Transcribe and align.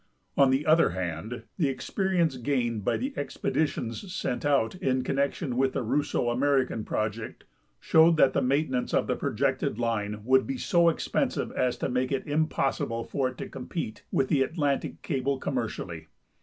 On 0.35 0.49
the 0.49 0.65
other 0.65 0.89
hand, 0.97 1.43
the 1.59 1.69
experience 1.69 2.35
gained 2.37 2.83
by 2.83 2.97
the 2.97 3.11
expedi 3.11 3.67
tions 3.67 4.11
sent 4.11 4.43
out 4.43 4.73
in 4.73 5.03
connection 5.03 5.57
with 5.57 5.73
the 5.73 5.83
Russo 5.83 6.29
American 6.29 6.83
project 6.83 7.43
showed 7.79 8.17
that 8.17 8.33
tlie 8.33 8.43
maintenance 8.43 8.95
of 8.95 9.05
the 9.05 9.15
projected 9.15 9.77
line 9.77 10.21
would 10.25 10.49
he 10.49 10.57
so 10.57 10.89
expensive 10.89 11.51
as 11.51 11.77
to 11.77 11.87
make 11.87 12.11
it 12.11 12.25
iin 12.25 12.49
possible 12.49 13.03
for 13.03 13.29
it 13.29 13.37
to 13.37 13.47
compete 13.47 14.03
with 14.11 14.27
the 14.29 14.41
Atlantic 14.41 15.03
cable, 15.03 15.37
commercially. 15.37 16.07